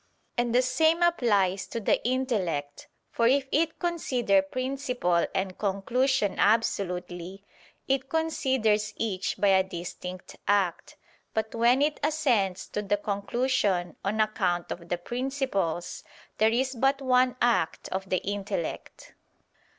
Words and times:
And 0.35 0.55
the 0.55 0.63
same 0.63 1.03
applies 1.03 1.67
to 1.67 1.79
the 1.79 2.03
intellect; 2.03 2.87
for 3.11 3.27
if 3.27 3.47
it 3.51 3.77
consider 3.77 4.41
principle 4.41 5.27
and 5.35 5.59
conclusion 5.59 6.39
absolutely, 6.39 7.45
it 7.87 8.09
considers 8.09 8.95
each 8.97 9.37
by 9.37 9.49
a 9.49 9.61
distinct 9.63 10.37
act; 10.47 10.97
but 11.35 11.53
when 11.53 11.83
it 11.83 11.99
assents 12.01 12.67
to 12.69 12.81
the 12.81 12.97
conclusion 12.97 13.95
on 14.03 14.19
account 14.19 14.71
of 14.71 14.89
the 14.89 14.97
principles, 14.97 16.03
there 16.39 16.49
is 16.49 16.73
but 16.73 16.99
one 16.99 17.35
act 17.39 17.87
of 17.89 18.09
the 18.09 18.23
intellect. 18.25 19.13